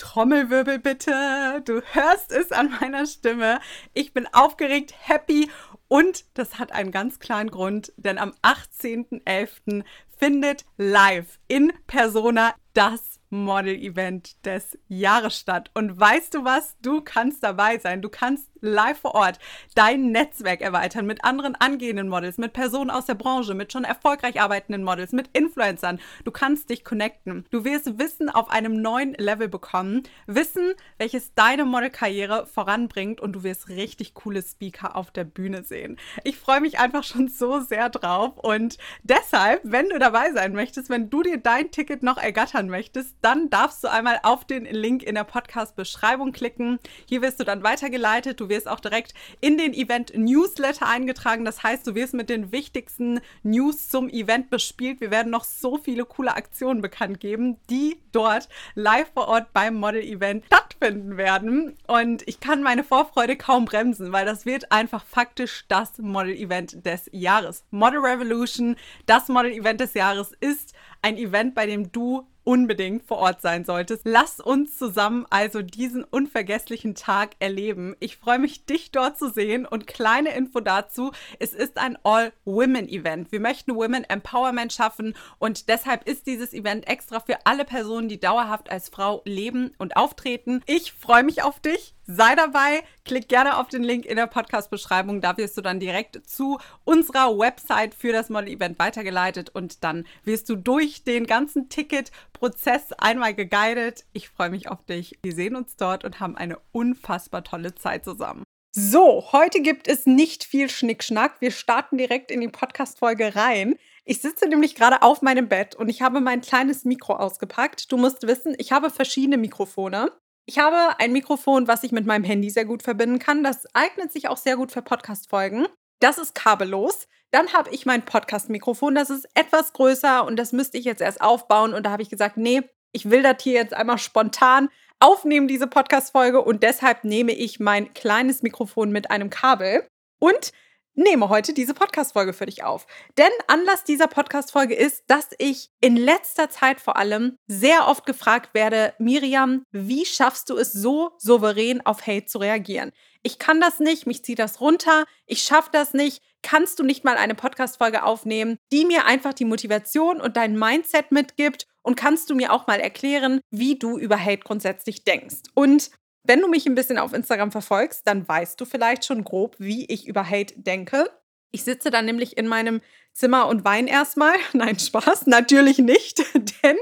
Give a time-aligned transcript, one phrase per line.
[0.00, 1.60] Trommelwirbel bitte.
[1.66, 3.60] Du hörst es an meiner Stimme.
[3.92, 5.50] Ich bin aufgeregt, happy
[5.88, 9.84] und das hat einen ganz kleinen Grund, denn am 18.11.
[10.16, 15.70] findet live in Persona das Model-Event des Jahres statt.
[15.74, 16.76] Und weißt du was?
[16.82, 18.02] Du kannst dabei sein.
[18.02, 19.38] Du kannst live vor Ort
[19.74, 24.40] dein Netzwerk erweitern mit anderen angehenden Models, mit Personen aus der Branche, mit schon erfolgreich
[24.40, 26.00] arbeitenden Models, mit Influencern.
[26.24, 27.46] Du kannst dich connecten.
[27.50, 30.02] Du wirst Wissen auf einem neuen Level bekommen.
[30.26, 35.98] Wissen, welches deine Modelkarriere voranbringt und du wirst richtig coole Speaker auf der Bühne sehen.
[36.24, 40.90] Ich freue mich einfach schon so sehr drauf und deshalb, wenn du dabei sein möchtest,
[40.90, 45.02] wenn du dir dein Ticket noch ergattern möchtest, dann darfst du einmal auf den Link
[45.02, 46.78] in der Podcast-Beschreibung klicken.
[47.06, 48.40] Hier wirst du dann weitergeleitet.
[48.40, 51.44] Du wirst auch direkt in den Event-Newsletter eingetragen.
[51.44, 55.00] Das heißt, du wirst mit den wichtigsten News zum Event bespielt.
[55.00, 59.74] Wir werden noch so viele coole Aktionen bekannt geben, die dort live vor Ort beim
[59.74, 61.76] Model-Event stattfinden werden.
[61.86, 67.08] Und ich kann meine Vorfreude kaum bremsen, weil das wird einfach faktisch das Model-Event des
[67.12, 67.64] Jahres.
[67.70, 73.42] Model Revolution, das Model-Event des Jahres, ist ein Event, bei dem du unbedingt vor Ort
[73.42, 74.02] sein solltest.
[74.04, 77.94] Lass uns zusammen also diesen unvergesslichen Tag erleben.
[78.00, 83.32] Ich freue mich, dich dort zu sehen und kleine Info dazu, es ist ein All-Women-Event.
[83.32, 88.20] Wir möchten Women Empowerment schaffen und deshalb ist dieses Event extra für alle Personen, die
[88.20, 90.62] dauerhaft als Frau leben und auftreten.
[90.66, 91.94] Ich freue mich auf dich.
[92.12, 95.20] Sei dabei, klick gerne auf den Link in der Podcast-Beschreibung.
[95.20, 100.48] Da wirst du dann direkt zu unserer Website für das Model-Event weitergeleitet und dann wirst
[100.48, 104.06] du durch den ganzen Ticket-Prozess einmal geguidet.
[104.12, 105.20] Ich freue mich auf dich.
[105.22, 108.42] Wir sehen uns dort und haben eine unfassbar tolle Zeit zusammen.
[108.74, 111.40] So, heute gibt es nicht viel Schnickschnack.
[111.40, 113.76] Wir starten direkt in die Podcast-Folge rein.
[114.04, 117.92] Ich sitze nämlich gerade auf meinem Bett und ich habe mein kleines Mikro ausgepackt.
[117.92, 120.10] Du musst wissen, ich habe verschiedene Mikrofone.
[120.46, 123.44] Ich habe ein Mikrofon, was ich mit meinem Handy sehr gut verbinden kann.
[123.44, 125.66] Das eignet sich auch sehr gut für Podcast-Folgen.
[126.00, 127.06] Das ist kabellos.
[127.30, 131.20] Dann habe ich mein Podcast-Mikrofon, das ist etwas größer und das müsste ich jetzt erst
[131.20, 131.74] aufbauen.
[131.74, 132.62] Und da habe ich gesagt, nee,
[132.92, 134.68] ich will das hier jetzt einmal spontan
[134.98, 136.42] aufnehmen, diese Podcast-Folge.
[136.42, 139.86] Und deshalb nehme ich mein kleines Mikrofon mit einem Kabel.
[140.18, 140.52] Und
[141.00, 142.86] nehme heute diese Podcast-Folge für dich auf.
[143.16, 148.54] Denn Anlass dieser Podcast-Folge ist, dass ich in letzter Zeit vor allem sehr oft gefragt
[148.54, 152.92] werde, Miriam, wie schaffst du es so souverän auf Hate zu reagieren?
[153.22, 156.22] Ich kann das nicht, mich zieht das runter, ich schaffe das nicht.
[156.42, 161.12] Kannst du nicht mal eine Podcast-Folge aufnehmen, die mir einfach die Motivation und dein Mindset
[161.12, 161.66] mitgibt?
[161.82, 165.40] Und kannst du mir auch mal erklären, wie du über Hate grundsätzlich denkst?
[165.54, 165.90] Und
[166.22, 169.86] wenn du mich ein bisschen auf Instagram verfolgst, dann weißt du vielleicht schon grob, wie
[169.86, 171.10] ich über Hate denke.
[171.50, 172.80] Ich sitze dann nämlich in meinem
[173.12, 174.36] Zimmer und weine erstmal.
[174.52, 176.22] Nein, Spaß, natürlich nicht.
[176.62, 176.76] Denn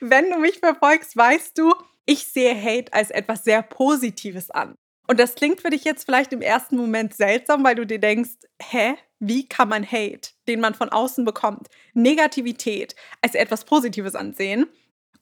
[0.00, 1.72] wenn du mich verfolgst, weißt du,
[2.06, 4.76] ich sehe Hate als etwas sehr Positives an.
[5.06, 8.36] Und das klingt für dich jetzt vielleicht im ersten Moment seltsam, weil du dir denkst,
[8.60, 14.66] hä, wie kann man Hate, den man von außen bekommt, Negativität als etwas Positives ansehen?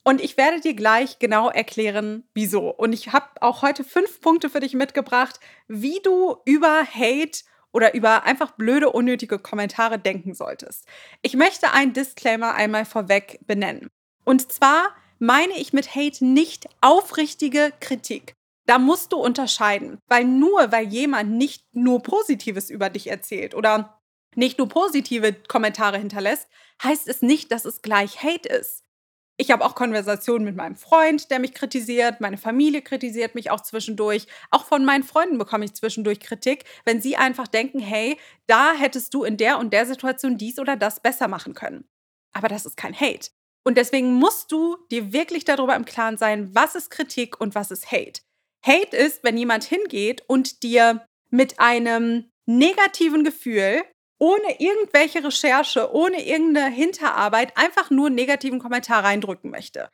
[0.04, 2.70] Und ich werde dir gleich genau erklären, wieso.
[2.70, 7.94] Und ich habe auch heute fünf Punkte für dich mitgebracht, wie du über Hate oder
[7.94, 10.86] über einfach blöde, unnötige Kommentare denken solltest.
[11.22, 13.88] Ich möchte einen Disclaimer einmal vorweg benennen.
[14.24, 18.34] Und zwar meine ich mit Hate nicht aufrichtige Kritik.
[18.66, 24.00] Da musst du unterscheiden, weil nur weil jemand nicht nur Positives über dich erzählt oder
[24.34, 26.48] nicht nur positive Kommentare hinterlässt,
[26.82, 28.84] heißt es nicht, dass es gleich Hate ist.
[29.42, 32.20] Ich habe auch Konversationen mit meinem Freund, der mich kritisiert.
[32.20, 34.28] Meine Familie kritisiert mich auch zwischendurch.
[34.52, 38.16] Auch von meinen Freunden bekomme ich zwischendurch Kritik, wenn sie einfach denken, hey,
[38.46, 41.88] da hättest du in der und der Situation dies oder das besser machen können.
[42.32, 43.30] Aber das ist kein Hate.
[43.64, 47.72] Und deswegen musst du dir wirklich darüber im Klaren sein, was ist Kritik und was
[47.72, 48.20] ist Hate.
[48.64, 53.82] Hate ist, wenn jemand hingeht und dir mit einem negativen Gefühl
[54.22, 59.90] ohne irgendwelche Recherche, ohne irgendeine Hinterarbeit einfach nur einen negativen Kommentar reindrücken möchte.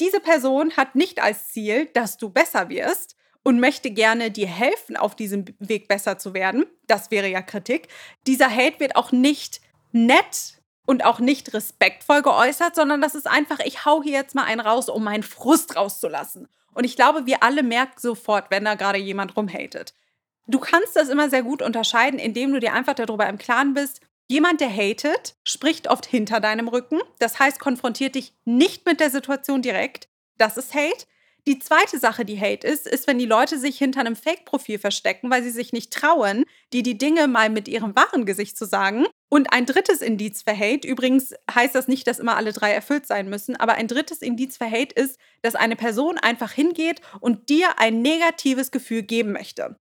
[0.00, 4.98] Diese Person hat nicht als Ziel, dass du besser wirst und möchte gerne dir helfen,
[4.98, 6.66] auf diesem Weg besser zu werden.
[6.88, 7.88] Das wäre ja Kritik.
[8.26, 9.62] Dieser Hate wird auch nicht
[9.92, 14.44] nett und auch nicht respektvoll geäußert, sondern das ist einfach, ich hau hier jetzt mal
[14.44, 16.48] einen raus, um meinen Frust rauszulassen.
[16.74, 19.94] Und ich glaube, wir alle merken sofort, wenn da gerade jemand rumhatet.
[20.46, 24.00] Du kannst das immer sehr gut unterscheiden, indem du dir einfach darüber im Klaren bist,
[24.28, 27.00] jemand, der hatet, spricht oft hinter deinem Rücken.
[27.18, 30.08] Das heißt, konfrontiert dich nicht mit der Situation direkt.
[30.38, 31.06] Das ist Hate.
[31.46, 35.30] Die zweite Sache, die Hate ist, ist, wenn die Leute sich hinter einem Fake-Profil verstecken,
[35.30, 39.06] weil sie sich nicht trauen, dir die Dinge mal mit ihrem wahren Gesicht zu sagen
[39.30, 43.06] Und ein drittes Indiz für Hate, übrigens heißt das nicht, dass immer alle drei erfüllt
[43.06, 47.48] sein müssen, aber ein drittes Indiz für Hate ist, dass eine Person einfach hingeht und
[47.48, 49.76] dir ein negatives Gefühl geben möchte.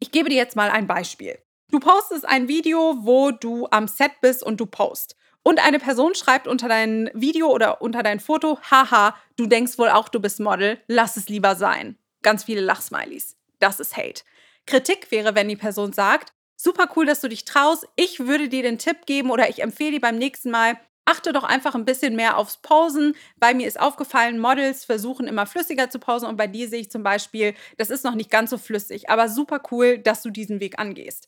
[0.00, 1.38] Ich gebe dir jetzt mal ein Beispiel.
[1.70, 5.16] Du postest ein Video, wo du am Set bist und du post.
[5.42, 9.88] Und eine Person schreibt unter dein Video oder unter dein Foto, haha, du denkst wohl
[9.88, 11.96] auch, du bist Model, lass es lieber sein.
[12.22, 13.36] Ganz viele Lachsmilies.
[13.58, 14.22] Das ist Hate.
[14.66, 17.88] Kritik wäre, wenn die Person sagt, super cool, dass du dich traust.
[17.96, 20.78] Ich würde dir den Tipp geben oder ich empfehle dir beim nächsten Mal,
[21.08, 23.16] achte doch einfach ein bisschen mehr aufs Posen.
[23.36, 26.90] Bei mir ist aufgefallen, Models versuchen immer flüssiger zu posen und bei dir sehe ich
[26.90, 30.60] zum Beispiel, das ist noch nicht ganz so flüssig, aber super cool, dass du diesen
[30.60, 31.26] Weg angehst.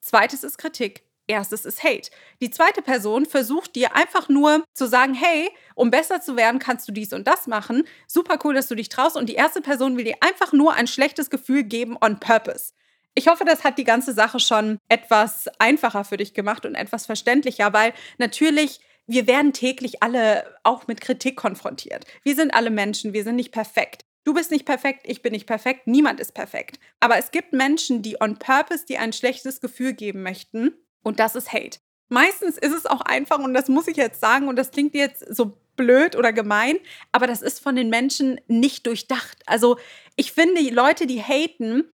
[0.00, 1.04] Zweites ist Kritik.
[1.28, 2.10] Erstes ist Hate.
[2.40, 6.86] Die zweite Person versucht dir einfach nur zu sagen, hey, um besser zu werden, kannst
[6.88, 7.84] du dies und das machen.
[8.08, 9.16] Super cool, dass du dich traust.
[9.16, 12.72] Und die erste Person will dir einfach nur ein schlechtes Gefühl geben on purpose.
[13.14, 17.06] Ich hoffe, das hat die ganze Sache schon etwas einfacher für dich gemacht und etwas
[17.06, 22.04] verständlicher, weil natürlich wir werden täglich alle auch mit Kritik konfrontiert.
[22.22, 24.02] Wir sind alle Menschen, wir sind nicht perfekt.
[24.24, 26.78] Du bist nicht perfekt, ich bin nicht perfekt, niemand ist perfekt.
[27.00, 31.34] Aber es gibt Menschen, die on purpose dir ein schlechtes Gefühl geben möchten und das
[31.34, 31.78] ist Hate.
[32.08, 35.24] Meistens ist es auch einfach und das muss ich jetzt sagen und das klingt jetzt
[35.34, 36.78] so blöd oder gemein,
[37.10, 39.42] aber das ist von den Menschen nicht durchdacht.
[39.46, 39.78] Also
[40.16, 41.90] ich finde, Leute, die haten,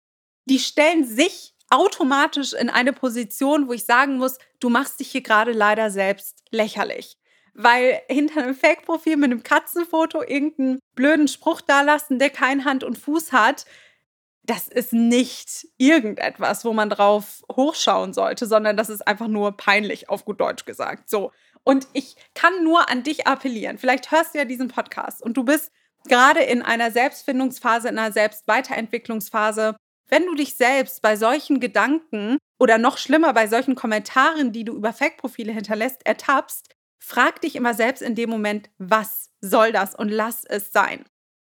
[0.48, 5.22] die stellen sich automatisch in eine Position, wo ich sagen muss, du machst dich hier
[5.22, 7.16] gerade leider selbst lächerlich.
[7.54, 12.98] Weil hinter einem Fake-Profil mit einem Katzenfoto irgendeinen blöden Spruch dalassen, der kein Hand und
[12.98, 13.64] Fuß hat,
[14.42, 20.10] das ist nicht irgendetwas, wo man drauf hochschauen sollte, sondern das ist einfach nur peinlich,
[20.10, 21.08] auf gut Deutsch gesagt.
[21.08, 21.32] So.
[21.62, 23.78] Und ich kann nur an dich appellieren.
[23.78, 25.72] Vielleicht hörst du ja diesen Podcast und du bist
[26.06, 29.76] gerade in einer Selbstfindungsphase, in einer Selbstweiterentwicklungsphase
[30.14, 34.72] wenn du dich selbst bei solchen Gedanken oder noch schlimmer bei solchen Kommentaren, die du
[34.76, 36.68] über Fake-Profile hinterlässt, ertappst,
[37.00, 41.04] frag dich immer selbst in dem Moment, was soll das und lass es sein.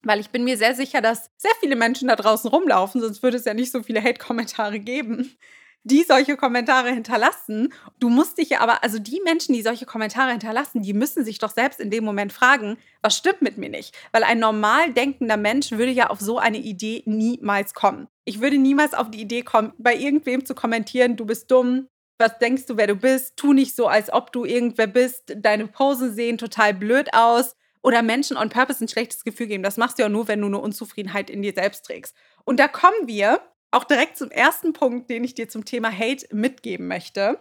[0.05, 3.37] Weil ich bin mir sehr sicher, dass sehr viele Menschen da draußen rumlaufen, sonst würde
[3.37, 5.37] es ja nicht so viele Hate-Kommentare geben,
[5.85, 7.73] die solche Kommentare hinterlassen.
[7.99, 11.39] Du musst dich ja aber, also die Menschen, die solche Kommentare hinterlassen, die müssen sich
[11.39, 13.95] doch selbst in dem Moment fragen, was stimmt mit mir nicht?
[14.13, 18.09] Weil ein normal denkender Mensch würde ja auf so eine Idee niemals kommen.
[18.25, 21.89] Ich würde niemals auf die Idee kommen, bei irgendwem zu kommentieren, du bist dumm,
[22.19, 23.37] was denkst du, wer du bist?
[23.37, 25.35] Tu nicht so, als ob du irgendwer bist.
[25.37, 27.57] Deine Posen sehen total blöd aus.
[27.83, 29.65] Oder Menschen on purpose ein schlechtes Gefühl geben.
[29.65, 32.15] Das machst du ja nur, wenn du eine Unzufriedenheit in dir selbst trägst.
[32.45, 33.41] Und da kommen wir
[33.73, 37.39] auch direkt zum ersten Punkt, den ich dir zum Thema Hate mitgeben möchte.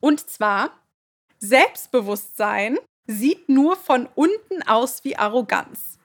[0.00, 0.70] Und zwar,
[1.38, 5.98] Selbstbewusstsein sieht nur von unten aus wie Arroganz.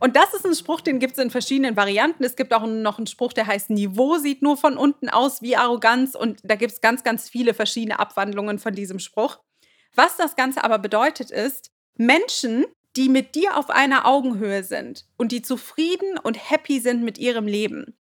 [0.00, 2.24] Und das ist ein Spruch, den gibt es in verschiedenen Varianten.
[2.24, 5.56] Es gibt auch noch einen Spruch, der heißt Niveau sieht nur von unten aus wie
[5.56, 6.14] Arroganz.
[6.14, 9.38] Und da gibt es ganz, ganz viele verschiedene Abwandlungen von diesem Spruch.
[9.94, 12.66] Was das Ganze aber bedeutet ist, Menschen,
[12.96, 17.46] die mit dir auf einer Augenhöhe sind und die zufrieden und happy sind mit ihrem
[17.46, 17.96] Leben,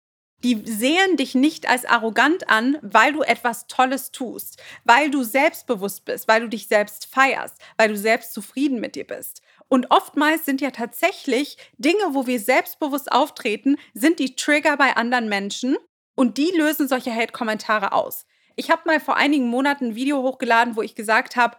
[0.44, 6.06] die sehen dich nicht als arrogant an, weil du etwas Tolles tust, weil du selbstbewusst
[6.06, 9.42] bist, weil du dich selbst feierst, weil du selbst zufrieden mit dir bist.
[9.68, 15.30] Und oftmals sind ja tatsächlich Dinge, wo wir selbstbewusst auftreten, sind die Trigger bei anderen
[15.30, 15.78] Menschen
[16.16, 18.26] und die lösen solche Hate-Kommentare aus.
[18.56, 21.58] Ich habe mal vor einigen Monaten ein Video hochgeladen, wo ich gesagt habe,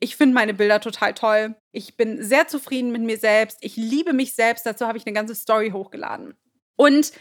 [0.00, 1.56] ich finde meine Bilder total toll.
[1.72, 3.58] Ich bin sehr zufrieden mit mir selbst.
[3.60, 4.64] Ich liebe mich selbst.
[4.64, 6.34] Dazu habe ich eine ganze Story hochgeladen.
[6.76, 7.12] Und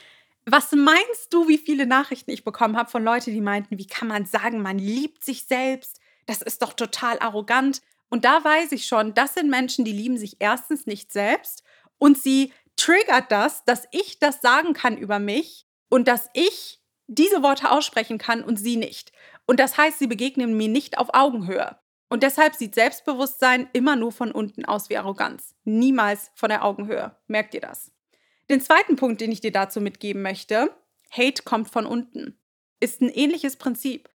[0.50, 4.08] was meinst du, wie viele Nachrichten ich bekommen habe von Leuten, die meinten, wie kann
[4.08, 6.00] man sagen, man liebt sich selbst?
[6.26, 7.82] Das ist doch total arrogant.
[8.10, 11.64] Und da weiß ich schon, das sind Menschen, die lieben sich erstens nicht selbst
[11.98, 17.44] und sie triggert das, dass ich das sagen kann über mich und dass ich diese
[17.44, 19.12] Worte aussprechen kann und sie nicht.
[19.46, 21.78] Und das heißt, sie begegnen mir nicht auf Augenhöhe.
[22.08, 27.18] Und deshalb sieht Selbstbewusstsein immer nur von unten aus wie Arroganz, niemals von der Augenhöhe.
[27.28, 27.92] Merkt ihr das?
[28.50, 30.74] Den zweiten Punkt, den ich dir dazu mitgeben möchte,
[31.12, 32.40] Hate kommt von unten,
[32.80, 34.10] ist ein ähnliches Prinzip.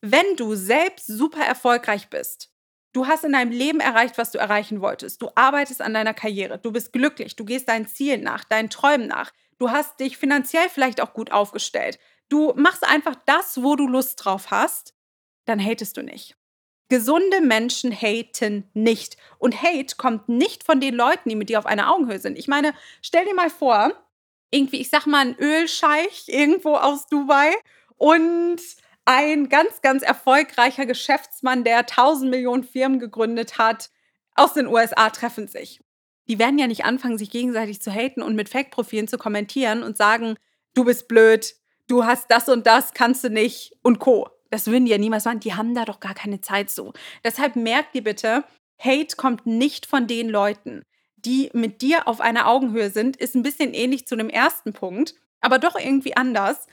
[0.00, 2.50] Wenn du selbst super erfolgreich bist,
[2.92, 6.58] du hast in deinem Leben erreicht, was du erreichen wolltest, du arbeitest an deiner Karriere,
[6.58, 10.68] du bist glücklich, du gehst deinen Zielen nach, deinen Träumen nach, du hast dich finanziell
[10.68, 11.98] vielleicht auch gut aufgestellt,
[12.28, 14.94] du machst einfach das, wo du Lust drauf hast,
[15.44, 16.36] dann hatest du nicht.
[16.88, 19.16] Gesunde Menschen haten nicht.
[19.38, 22.38] Und Hate kommt nicht von den Leuten, die mit dir auf einer Augenhöhe sind.
[22.38, 23.92] Ich meine, stell dir mal vor,
[24.50, 27.52] irgendwie, ich sag mal, ein Ölscheich irgendwo aus Dubai
[27.96, 28.60] und
[29.04, 33.90] ein ganz, ganz erfolgreicher Geschäftsmann, der 1000 Millionen Firmen gegründet hat,
[34.34, 35.80] aus den USA treffen sich.
[36.28, 39.96] Die werden ja nicht anfangen, sich gegenseitig zu haten und mit Fake-Profilen zu kommentieren und
[39.96, 40.36] sagen,
[40.74, 41.54] du bist blöd,
[41.86, 44.28] du hast das und das, kannst du nicht und co.
[44.54, 45.40] Das würden die ja niemals machen.
[45.40, 46.92] Die haben da doch gar keine Zeit so.
[47.24, 48.44] Deshalb merkt ihr bitte,
[48.78, 50.84] Hate kommt nicht von den Leuten,
[51.16, 53.16] die mit dir auf einer Augenhöhe sind.
[53.16, 56.68] Ist ein bisschen ähnlich zu dem ersten Punkt, aber doch irgendwie anders.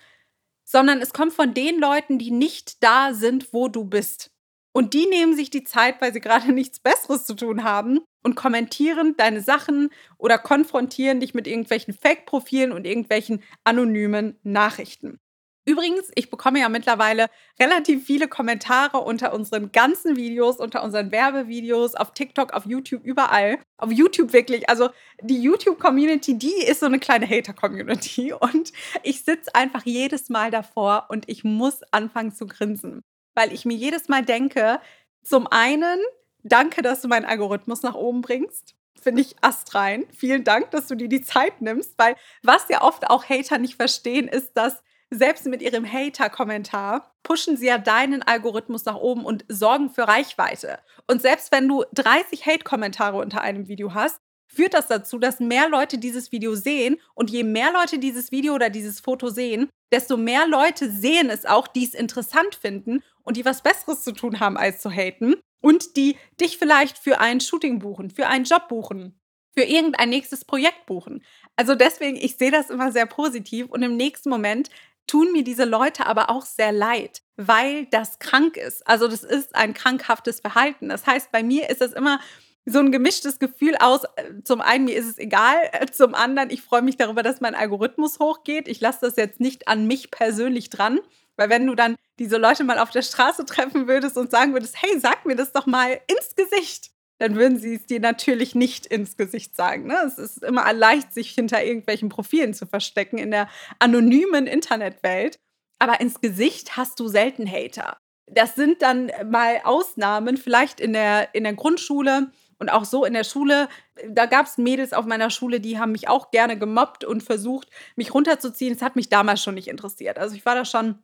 [0.64, 4.30] Sondern es kommt von den Leuten, die nicht da sind, wo du bist.
[4.74, 8.36] Und die nehmen sich die Zeit, weil sie gerade nichts Besseres zu tun haben und
[8.36, 15.18] kommentieren deine Sachen oder konfrontieren dich mit irgendwelchen Fake-Profilen und irgendwelchen anonymen Nachrichten.
[15.66, 17.28] Übrigens, ich bekomme ja mittlerweile
[17.60, 23.60] relativ viele Kommentare unter unseren ganzen Videos, unter unseren Werbevideos, auf TikTok, auf YouTube, überall.
[23.78, 24.70] Auf YouTube wirklich.
[24.70, 24.90] Also
[25.22, 28.34] die YouTube-Community, die ist so eine kleine Hater-Community.
[28.40, 33.04] Und ich sitze einfach jedes Mal davor und ich muss anfangen zu grinsen
[33.34, 34.80] weil ich mir jedes Mal denke,
[35.24, 36.00] zum einen,
[36.44, 38.76] danke, dass du meinen Algorithmus nach oben bringst.
[39.00, 40.06] Finde ich astrein.
[40.16, 43.76] Vielen Dank, dass du dir die Zeit nimmst, weil was ja oft auch Hater nicht
[43.76, 49.46] verstehen, ist, dass selbst mit ihrem Hater-Kommentar pushen sie ja deinen Algorithmus nach oben und
[49.50, 50.80] sorgen für Reichweite.
[51.06, 55.70] Und selbst wenn du 30 Hate-Kommentare unter einem Video hast, führt das dazu, dass mehr
[55.70, 56.98] Leute dieses Video sehen.
[57.14, 61.46] Und je mehr Leute dieses Video oder dieses Foto sehen, desto mehr Leute sehen es
[61.46, 65.36] auch, die es interessant finden und die was Besseres zu tun haben, als zu haten.
[65.62, 69.20] Und die dich vielleicht für ein Shooting buchen, für einen Job buchen,
[69.54, 71.24] für irgendein nächstes Projekt buchen.
[71.56, 73.68] Also deswegen, ich sehe das immer sehr positiv.
[73.70, 74.70] Und im nächsten Moment
[75.08, 78.88] tun mir diese Leute aber auch sehr leid, weil das krank ist.
[78.88, 80.90] Also das ist ein krankhaftes Verhalten.
[80.90, 82.20] Das heißt, bei mir ist es immer
[82.66, 84.04] so ein gemischtes Gefühl aus.
[84.16, 85.56] Äh, zum einen, mir ist es egal.
[85.74, 88.68] Äh, zum anderen, ich freue mich darüber, dass mein Algorithmus hochgeht.
[88.68, 91.00] Ich lasse das jetzt nicht an mich persönlich dran.
[91.38, 94.82] Weil wenn du dann diese Leute mal auf der Straße treffen würdest und sagen würdest,
[94.82, 98.88] hey, sag mir das doch mal ins Gesicht, dann würden sie es dir natürlich nicht
[98.88, 99.86] ins Gesicht sagen.
[99.86, 99.96] Ne?
[100.08, 103.48] Es ist immer leicht, sich hinter irgendwelchen Profilen zu verstecken in der
[103.78, 105.40] anonymen Internetwelt.
[105.78, 107.98] Aber ins Gesicht hast du selten Hater.
[108.26, 113.14] Das sind dann mal Ausnahmen, vielleicht in der, in der Grundschule und auch so in
[113.14, 113.70] der Schule,
[114.08, 117.68] da gab es Mädels auf meiner Schule, die haben mich auch gerne gemobbt und versucht,
[117.96, 118.74] mich runterzuziehen.
[118.74, 120.18] Das hat mich damals schon nicht interessiert.
[120.18, 120.98] Also ich war da schon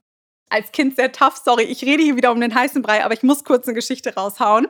[0.50, 1.38] als Kind sehr tough.
[1.38, 4.15] Sorry, ich rede hier wieder um den heißen Brei, aber ich muss kurz eine Geschichte
[4.15, 4.67] raushauen.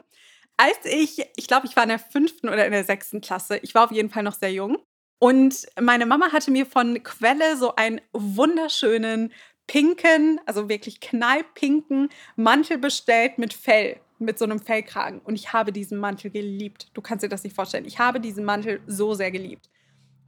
[0.57, 3.75] Als ich, ich glaube, ich war in der fünften oder in der sechsten Klasse, ich
[3.75, 4.77] war auf jeden Fall noch sehr jung.
[5.19, 9.31] Und meine Mama hatte mir von Quelle so einen wunderschönen
[9.67, 15.19] pinken, also wirklich knallpinken Mantel bestellt mit Fell mit so einem Fellkragen.
[15.19, 16.87] Und ich habe diesen Mantel geliebt.
[16.93, 17.85] Du kannst dir das nicht vorstellen.
[17.85, 19.69] Ich habe diesen Mantel so sehr geliebt.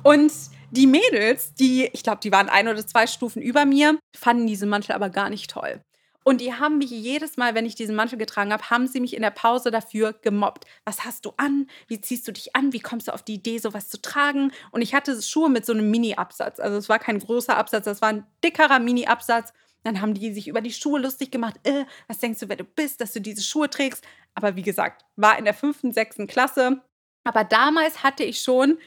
[0.03, 0.31] Und
[0.71, 4.69] die Mädels, die, ich glaube, die waren ein oder zwei Stufen über mir, fanden diesen
[4.69, 5.81] Mantel aber gar nicht toll.
[6.23, 9.15] Und die haben mich jedes Mal, wenn ich diesen Mantel getragen habe, haben sie mich
[9.15, 10.65] in der Pause dafür gemobbt.
[10.85, 11.67] Was hast du an?
[11.87, 12.73] Wie ziehst du dich an?
[12.73, 14.51] Wie kommst du auf die Idee, sowas zu tragen?
[14.71, 16.59] Und ich hatte Schuhe mit so einem Mini-Absatz.
[16.59, 19.53] Also es war kein großer Absatz, das war ein dickerer Mini-Absatz.
[19.83, 21.55] Dann haben die sich über die Schuhe lustig gemacht.
[21.63, 24.05] Äh, was denkst du, wer du bist, dass du diese Schuhe trägst?
[24.35, 26.81] Aber wie gesagt, war in der fünften, sechsten Klasse.
[27.23, 28.77] Aber damals hatte ich schon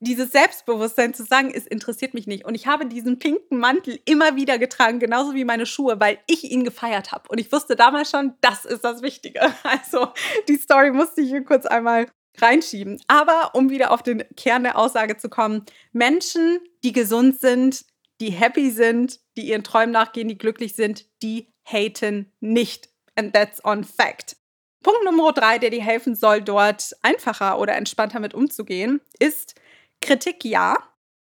[0.00, 2.44] dieses Selbstbewusstsein zu sagen, es interessiert mich nicht.
[2.44, 6.44] Und ich habe diesen pinken Mantel immer wieder getragen, genauso wie meine Schuhe, weil ich
[6.44, 7.28] ihn gefeiert habe.
[7.28, 9.40] Und ich wusste damals schon, das ist das Wichtige.
[9.62, 10.08] Also
[10.48, 12.06] die Story musste ich hier kurz einmal
[12.38, 13.00] reinschieben.
[13.06, 17.84] Aber um wieder auf den Kern der Aussage zu kommen, Menschen, die gesund sind,
[18.20, 22.88] die happy sind, die ihren Träumen nachgehen, die glücklich sind, die haten nicht.
[23.16, 24.36] And that's on fact.
[24.82, 29.54] Punkt Nummer drei, der dir helfen soll, dort einfacher oder entspannter mit umzugehen, ist
[30.00, 30.76] Kritik ja,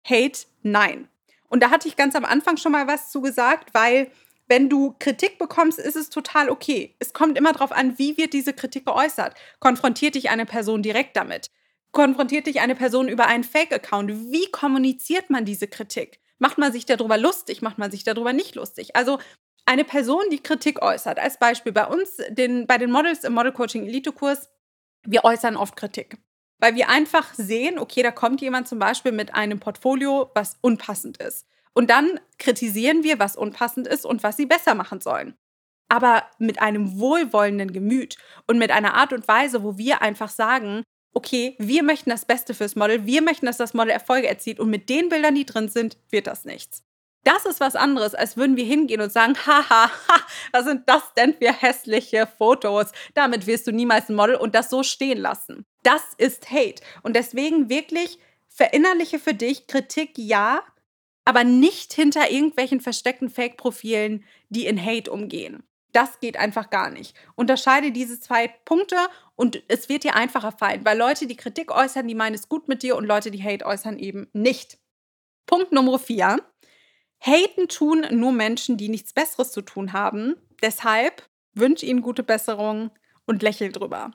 [0.06, 1.08] Hate nein.
[1.48, 4.10] Und da hatte ich ganz am Anfang schon mal was zu gesagt, weil
[4.48, 6.96] wenn du Kritik bekommst, ist es total okay.
[7.00, 9.36] Es kommt immer darauf an, wie wird diese Kritik geäußert.
[9.60, 11.48] Konfrontiert dich eine Person direkt damit?
[11.92, 14.10] Konfrontiert dich eine Person über einen Fake-Account?
[14.32, 16.20] Wie kommuniziert man diese Kritik?
[16.39, 17.62] Macht man sich darüber lustig?
[17.62, 18.96] Macht man sich darüber nicht lustig?
[18.96, 19.20] Also
[19.65, 23.53] eine Person, die Kritik äußert, als Beispiel bei uns, den, bei den Models im Model
[23.53, 24.50] Coaching Elite-Kurs,
[25.06, 26.18] wir äußern oft Kritik.
[26.63, 31.17] Weil wir einfach sehen, okay, da kommt jemand zum Beispiel mit einem Portfolio, was unpassend
[31.17, 31.46] ist.
[31.74, 35.36] Und dann kritisieren wir, was unpassend ist und was sie besser machen sollen.
[35.89, 38.15] Aber mit einem wohlwollenden Gemüt
[38.48, 42.53] und mit einer Art und Weise, wo wir einfach sagen, okay, wir möchten das Beste
[42.53, 45.67] fürs Model, wir möchten, dass das Model Erfolge erzielt und mit den Bildern, die drin
[45.67, 46.82] sind, wird das nichts.
[47.24, 50.20] Das ist was anderes, als würden wir hingehen und sagen, haha, ha,
[50.51, 52.92] was sind das denn für hässliche Fotos?
[53.13, 55.65] Damit wirst du niemals ein Model und das so stehen lassen.
[55.84, 56.84] Das ist Hate.
[57.01, 60.63] Und deswegen wirklich verinnerliche für dich Kritik ja,
[61.25, 65.63] aber nicht hinter irgendwelchen versteckten Fake-Profilen, die in Hate umgehen.
[65.94, 67.15] Das geht einfach gar nicht.
[67.36, 68.98] Unterscheide diese zwei Punkte
[69.36, 72.68] und es wird dir einfacher fallen, weil Leute, die Kritik äußern, die meinen es gut
[72.68, 74.80] mit dir und Leute, die Hate äußern, eben nicht.
[75.46, 76.38] Punkt Nummer vier.
[77.25, 80.36] Haten tun nur Menschen, die nichts Besseres zu tun haben.
[80.62, 82.92] Deshalb wünsche Ihnen gute Besserung
[83.25, 84.12] und lächel drüber.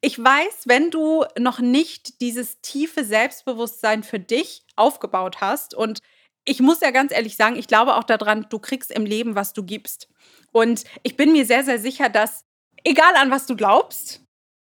[0.00, 6.00] Ich weiß, wenn du noch nicht dieses tiefe Selbstbewusstsein für dich aufgebaut hast und
[6.44, 9.52] ich muss ja ganz ehrlich sagen, ich glaube auch daran, du kriegst im Leben, was
[9.52, 10.08] du gibst.
[10.50, 12.44] Und ich bin mir sehr, sehr sicher, dass
[12.84, 14.24] egal an was du glaubst,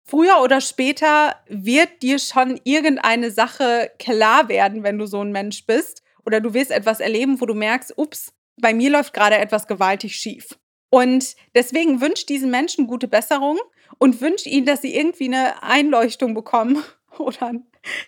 [0.05, 5.65] früher oder später wird dir schon irgendeine Sache klar werden, wenn du so ein Mensch
[5.65, 6.00] bist.
[6.25, 10.15] Oder du wirst etwas erleben, wo du merkst, ups, bei mir läuft gerade etwas gewaltig
[10.15, 10.57] schief.
[10.89, 13.57] Und deswegen wünscht diesen Menschen gute Besserung
[13.97, 16.83] und wünscht ihnen, dass sie irgendwie eine Einleuchtung bekommen
[17.17, 17.53] oder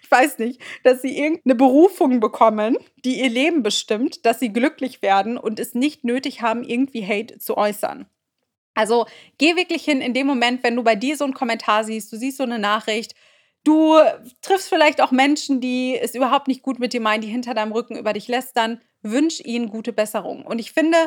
[0.01, 5.01] ich weiß nicht, dass sie irgendeine Berufung bekommen, die ihr Leben bestimmt, dass sie glücklich
[5.01, 8.05] werden und es nicht nötig haben, irgendwie Hate zu äußern.
[8.75, 9.05] Also
[9.38, 12.17] geh wirklich hin in dem Moment, wenn du bei dir so einen Kommentar siehst, du
[12.17, 13.15] siehst so eine Nachricht,
[13.63, 13.96] du
[14.41, 17.72] triffst vielleicht auch Menschen, die es überhaupt nicht gut mit dir meinen, die hinter deinem
[17.72, 20.46] Rücken über dich lästern, wünsch ihnen gute Besserung.
[20.46, 20.98] Und ich finde,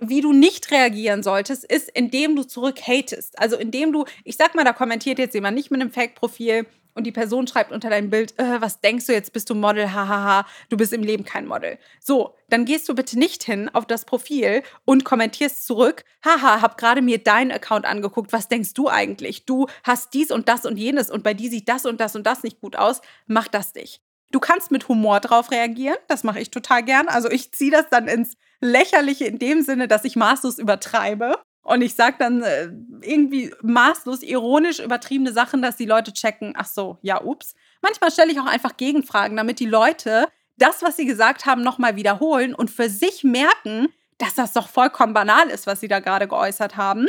[0.00, 3.38] wie du nicht reagieren solltest, ist, indem du zurück hatest.
[3.38, 7.04] Also indem du, ich sag mal, da kommentiert jetzt jemand nicht mit einem Fake-Profil, und
[7.04, 10.46] die Person schreibt unter dein Bild, äh, was denkst du jetzt, bist du Model, hahaha,
[10.68, 11.78] du bist im Leben kein Model.
[12.00, 16.78] So, dann gehst du bitte nicht hin auf das Profil und kommentierst zurück, haha, hab
[16.78, 19.46] gerade mir deinen Account angeguckt, was denkst du eigentlich?
[19.46, 22.26] Du hast dies und das und jenes und bei dir sieht das und das und
[22.26, 24.02] das nicht gut aus, mach das nicht.
[24.30, 27.08] Du kannst mit Humor drauf reagieren, das mache ich total gern.
[27.08, 31.36] Also ich ziehe das dann ins Lächerliche in dem Sinne, dass ich maßlos übertreibe.
[31.62, 32.70] Und ich sage dann äh,
[33.02, 37.54] irgendwie maßlos ironisch übertriebene Sachen, dass die Leute checken, ach so, ja, ups.
[37.80, 40.26] Manchmal stelle ich auch einfach Gegenfragen, damit die Leute
[40.56, 43.88] das, was sie gesagt haben, nochmal wiederholen und für sich merken,
[44.18, 47.06] dass das doch vollkommen banal ist, was sie da gerade geäußert haben.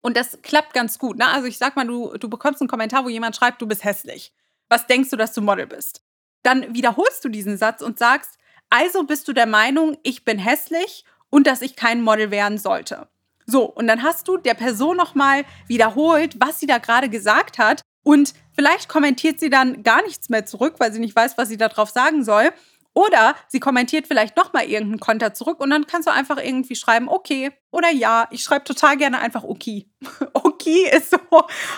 [0.00, 1.18] Und das klappt ganz gut.
[1.18, 1.28] Ne?
[1.28, 4.32] Also ich sag mal, du, du bekommst einen Kommentar, wo jemand schreibt, du bist hässlich.
[4.68, 6.02] Was denkst du, dass du Model bist?
[6.42, 8.38] Dann wiederholst du diesen Satz und sagst,
[8.70, 13.08] also bist du der Meinung, ich bin hässlich und dass ich kein Model werden sollte.
[13.50, 17.80] So, und dann hast du der Person nochmal wiederholt, was sie da gerade gesagt hat.
[18.04, 21.56] Und vielleicht kommentiert sie dann gar nichts mehr zurück, weil sie nicht weiß, was sie
[21.56, 22.50] darauf sagen soll.
[22.92, 27.08] Oder sie kommentiert vielleicht nochmal irgendeinen Konter zurück und dann kannst du einfach irgendwie schreiben,
[27.08, 28.26] okay oder ja.
[28.32, 29.88] Ich schreibe total gerne einfach okay.
[30.32, 31.18] okay ist so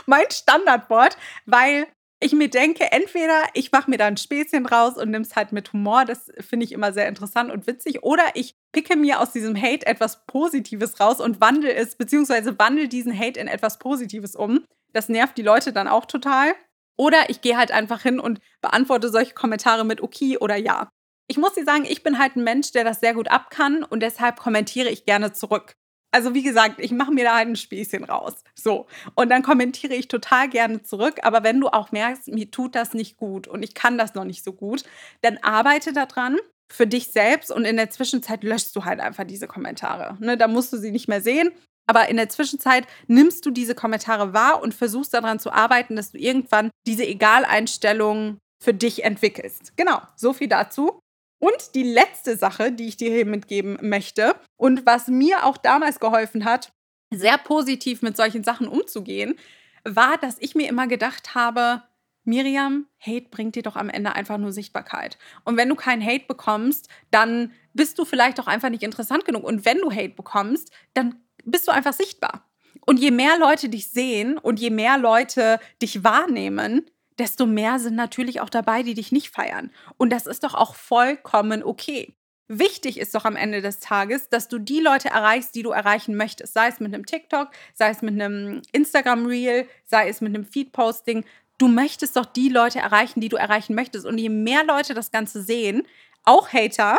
[0.06, 1.16] mein Standardwort,
[1.46, 1.86] weil
[2.22, 5.52] ich mir denke, entweder ich mache mir da ein Späßchen draus und nimm es halt
[5.52, 9.32] mit Humor, das finde ich immer sehr interessant und witzig, oder ich picke mir aus
[9.32, 14.36] diesem Hate etwas Positives raus und wandle es, beziehungsweise wandle diesen Hate in etwas Positives
[14.36, 14.64] um.
[14.92, 16.52] Das nervt die Leute dann auch total.
[16.98, 20.90] Oder ich gehe halt einfach hin und beantworte solche Kommentare mit okay oder ja.
[21.28, 23.82] Ich muss dir sagen, ich bin halt ein Mensch, der das sehr gut ab kann
[23.82, 25.76] und deshalb kommentiere ich gerne zurück
[26.12, 28.44] also wie gesagt, ich mache mir da halt ein Späßchen raus.
[28.54, 28.86] So.
[29.14, 31.18] Und dann kommentiere ich total gerne zurück.
[31.22, 34.24] Aber wenn du auch merkst, mir tut das nicht gut und ich kann das noch
[34.24, 34.84] nicht so gut,
[35.22, 36.36] dann arbeite daran
[36.72, 40.16] für dich selbst und in der Zwischenzeit löschst du halt einfach diese Kommentare.
[40.20, 41.50] Ne, da musst du sie nicht mehr sehen.
[41.86, 46.12] Aber in der Zwischenzeit nimmst du diese Kommentare wahr und versuchst daran zu arbeiten, dass
[46.12, 49.76] du irgendwann diese Egaleinstellung für dich entwickelst.
[49.76, 51.00] Genau, so viel dazu.
[51.40, 55.98] Und die letzte Sache, die ich dir hier mitgeben möchte und was mir auch damals
[55.98, 56.72] geholfen hat,
[57.10, 59.34] sehr positiv mit solchen Sachen umzugehen,
[59.82, 61.82] war, dass ich mir immer gedacht habe,
[62.24, 65.18] Miriam, Hate bringt dir doch am Ende einfach nur Sichtbarkeit.
[65.44, 69.42] Und wenn du keinen Hate bekommst, dann bist du vielleicht auch einfach nicht interessant genug.
[69.42, 72.46] Und wenn du Hate bekommst, dann bist du einfach sichtbar.
[72.84, 76.84] Und je mehr Leute dich sehen und je mehr Leute dich wahrnehmen,
[77.20, 79.70] desto mehr sind natürlich auch dabei, die dich nicht feiern.
[79.98, 82.14] Und das ist doch auch vollkommen okay.
[82.48, 86.16] Wichtig ist doch am Ende des Tages, dass du die Leute erreichst, die du erreichen
[86.16, 86.54] möchtest.
[86.54, 91.24] Sei es mit einem TikTok, sei es mit einem Instagram-Reel, sei es mit einem Feed-Posting.
[91.58, 94.06] Du möchtest doch die Leute erreichen, die du erreichen möchtest.
[94.06, 95.86] Und je mehr Leute das Ganze sehen,
[96.24, 96.98] auch Hater,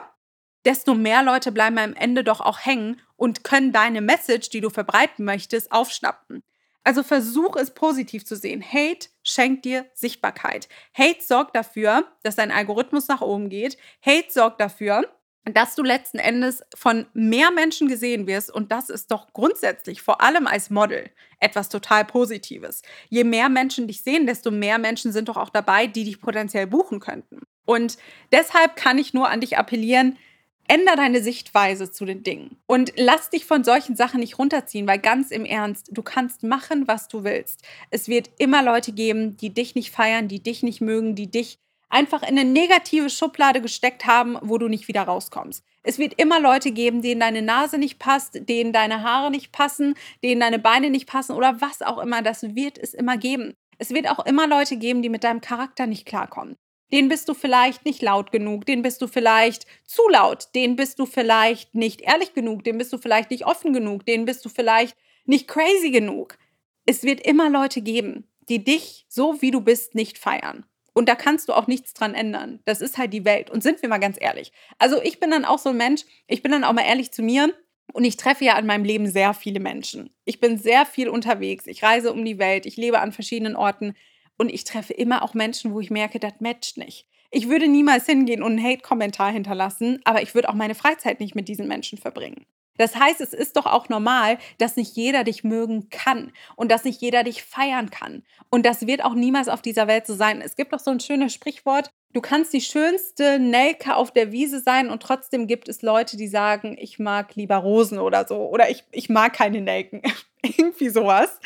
[0.63, 4.69] desto mehr Leute bleiben am Ende doch auch hängen und können deine Message, die du
[4.69, 6.43] verbreiten möchtest, aufschnappen.
[6.83, 8.63] Also versuch es positiv zu sehen.
[8.63, 10.67] Hate schenkt dir Sichtbarkeit.
[10.97, 13.77] Hate sorgt dafür, dass dein Algorithmus nach oben geht.
[14.05, 15.07] Hate sorgt dafür,
[15.45, 18.51] dass du letzten Endes von mehr Menschen gesehen wirst.
[18.53, 22.83] Und das ist doch grundsätzlich, vor allem als Model, etwas total Positives.
[23.09, 26.67] Je mehr Menschen dich sehen, desto mehr Menschen sind doch auch dabei, die dich potenziell
[26.67, 27.41] buchen könnten.
[27.65, 27.97] Und
[28.31, 30.17] deshalb kann ich nur an dich appellieren,
[30.67, 34.99] Änder deine Sichtweise zu den Dingen und lass dich von solchen Sachen nicht runterziehen, weil
[34.99, 37.61] ganz im Ernst, du kannst machen, was du willst.
[37.89, 41.59] Es wird immer Leute geben, die dich nicht feiern, die dich nicht mögen, die dich
[41.89, 45.63] einfach in eine negative Schublade gesteckt haben, wo du nicht wieder rauskommst.
[45.83, 49.95] Es wird immer Leute geben, denen deine Nase nicht passt, denen deine Haare nicht passen,
[50.23, 52.21] denen deine Beine nicht passen oder was auch immer.
[52.21, 53.53] Das wird es immer geben.
[53.77, 56.55] Es wird auch immer Leute geben, die mit deinem Charakter nicht klarkommen
[56.91, 60.99] den bist du vielleicht nicht laut genug, den bist du vielleicht zu laut, den bist
[60.99, 64.49] du vielleicht nicht ehrlich genug, den bist du vielleicht nicht offen genug, den bist du
[64.49, 66.37] vielleicht nicht crazy genug.
[66.85, 70.65] Es wird immer Leute geben, die dich so wie du bist nicht feiern.
[70.93, 72.59] Und da kannst du auch nichts dran ändern.
[72.65, 73.49] Das ist halt die Welt.
[73.49, 74.51] Und sind wir mal ganz ehrlich.
[74.77, 77.21] Also ich bin dann auch so ein Mensch, ich bin dann auch mal ehrlich zu
[77.21, 77.53] mir.
[77.93, 80.11] Und ich treffe ja in meinem Leben sehr viele Menschen.
[80.23, 81.67] Ich bin sehr viel unterwegs.
[81.67, 82.65] Ich reise um die Welt.
[82.65, 83.95] Ich lebe an verschiedenen Orten.
[84.37, 87.07] Und ich treffe immer auch Menschen, wo ich merke, das matcht nicht.
[87.31, 91.35] Ich würde niemals hingehen und einen Hate-Kommentar hinterlassen, aber ich würde auch meine Freizeit nicht
[91.35, 92.45] mit diesen Menschen verbringen.
[92.81, 96.83] Das heißt, es ist doch auch normal, dass nicht jeder dich mögen kann und dass
[96.83, 98.23] nicht jeder dich feiern kann.
[98.49, 100.41] Und das wird auch niemals auf dieser Welt so sein.
[100.41, 104.61] Es gibt doch so ein schönes Sprichwort, du kannst die schönste Nelke auf der Wiese
[104.61, 108.71] sein und trotzdem gibt es Leute, die sagen, ich mag lieber Rosen oder so oder
[108.71, 110.01] ich, ich mag keine Nelken.
[110.43, 111.39] Irgendwie sowas.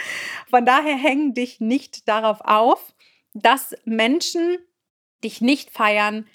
[0.49, 2.93] Von daher hängen dich nicht darauf auf,
[3.33, 4.57] dass Menschen
[5.21, 6.27] dich nicht feiern,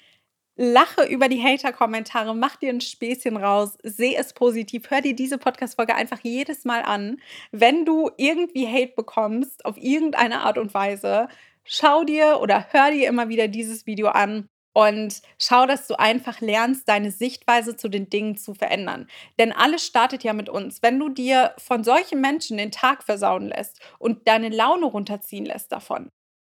[0.61, 5.39] lache über die Hater-Kommentare, mach dir ein Späßchen raus, seh es positiv, hör dir diese
[5.39, 7.17] Podcast-Folge einfach jedes Mal an.
[7.51, 11.29] Wenn du irgendwie Hate bekommst, auf irgendeine Art und Weise,
[11.63, 16.41] schau dir oder hör dir immer wieder dieses Video an und schau, dass du einfach
[16.41, 19.07] lernst, deine Sichtweise zu den Dingen zu verändern.
[19.39, 20.83] Denn alles startet ja mit uns.
[20.83, 25.71] Wenn du dir von solchen Menschen den Tag versauen lässt und deine Laune runterziehen lässt
[25.71, 26.09] davon,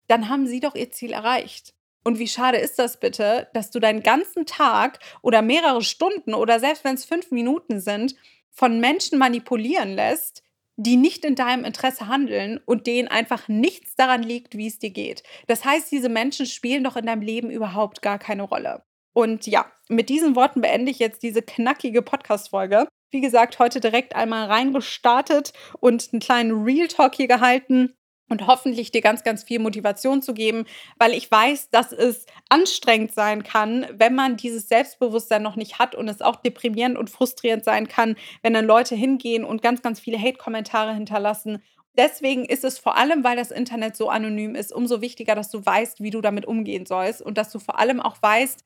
[0.07, 1.73] dann haben sie doch ihr Ziel erreicht.
[2.07, 6.59] Und wie schade ist das bitte, dass du deinen ganzen Tag oder mehrere Stunden oder
[6.59, 8.15] selbst wenn es fünf Minuten sind,
[8.51, 10.43] von Menschen manipulieren lässt,
[10.77, 14.91] die nicht in deinem Interesse handeln und denen einfach nichts daran liegt, wie es dir
[14.91, 15.23] geht.
[15.47, 18.83] Das heißt, diese Menschen spielen doch in deinem Leben überhaupt gar keine Rolle.
[19.13, 22.87] Und ja, mit diesen Worten beende ich jetzt diese knackige Podcast-Folge.
[23.09, 27.95] Wie gesagt, heute direkt einmal reingestartet und einen kleinen Real Talk hier gehalten
[28.29, 30.65] und hoffentlich dir ganz, ganz viel Motivation zu geben,
[30.97, 35.95] weil ich weiß, dass es anstrengend sein kann, wenn man dieses Selbstbewusstsein noch nicht hat
[35.95, 39.99] und es auch deprimierend und frustrierend sein kann, wenn dann Leute hingehen und ganz, ganz
[39.99, 41.61] viele Hate-Kommentare hinterlassen.
[41.97, 45.65] Deswegen ist es vor allem, weil das Internet so anonym ist, umso wichtiger, dass du
[45.65, 48.65] weißt, wie du damit umgehen sollst und dass du vor allem auch weißt,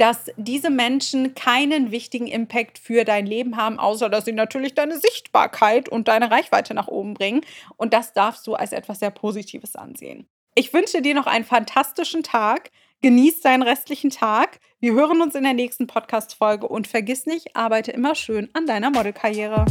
[0.00, 4.98] dass diese Menschen keinen wichtigen Impact für dein Leben haben, außer dass sie natürlich deine
[4.98, 7.42] Sichtbarkeit und deine Reichweite nach oben bringen.
[7.76, 10.26] Und das darfst du als etwas sehr Positives ansehen.
[10.54, 12.70] Ich wünsche dir noch einen fantastischen Tag.
[13.02, 14.58] Genieß deinen restlichen Tag.
[14.80, 18.90] Wir hören uns in der nächsten Podcast-Folge und vergiss nicht, arbeite immer schön an deiner
[18.90, 19.66] Modelkarriere.